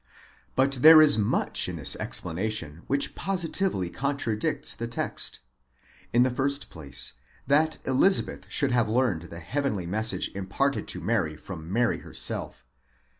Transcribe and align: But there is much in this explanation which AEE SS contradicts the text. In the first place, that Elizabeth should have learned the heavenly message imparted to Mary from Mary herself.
But 0.55 0.79
there 0.81 0.99
is 0.99 1.19
much 1.19 1.69
in 1.69 1.75
this 1.75 1.95
explanation 1.97 2.81
which 2.87 3.13
AEE 3.13 3.91
SS 3.91 3.95
contradicts 3.95 4.73
the 4.75 4.87
text. 4.87 5.41
In 6.11 6.23
the 6.23 6.31
first 6.31 6.71
place, 6.71 7.13
that 7.45 7.77
Elizabeth 7.85 8.47
should 8.49 8.71
have 8.71 8.89
learned 8.89 9.29
the 9.29 9.39
heavenly 9.39 9.85
message 9.85 10.29
imparted 10.33 10.87
to 10.87 11.01
Mary 11.01 11.37
from 11.37 11.71
Mary 11.71 11.99
herself. 11.99 12.65